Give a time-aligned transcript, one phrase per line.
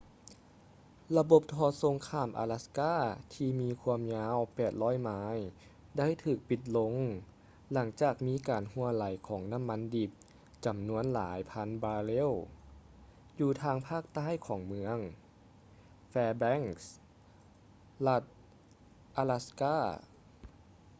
[1.17, 2.95] ລະບົບທໍ່ສົ່ງຂ້າມອາລັດສ໌ກ່າ
[3.33, 4.37] ທີ່ມີຄວາມຍາວ
[4.71, 5.11] 800 ໄມ
[5.97, 6.93] ໄດ້ຖືກປິດລົງ
[7.73, 10.11] ຫຼັງຈາກມີການຮົ່ວໄຫຼຂອງນ້ຳມັນດິບ
[10.65, 12.31] ຈຳນວນຫຼາຍພັນບາເຣວ
[13.39, 14.97] ຢູ່ທາງພາກໃຕ້ຂອງເມືອງ
[16.11, 16.83] fairbanks
[18.07, 18.23] ລັດ
[19.17, 20.09] ອາລັດສ໌ກ່າ alaska